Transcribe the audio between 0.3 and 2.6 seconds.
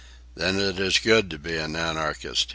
"Then it is good to be an anarchist!"